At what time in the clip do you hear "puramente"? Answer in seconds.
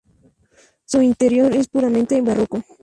1.67-2.19